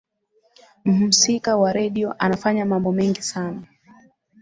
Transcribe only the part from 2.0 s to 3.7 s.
anafanya mambo mengi sana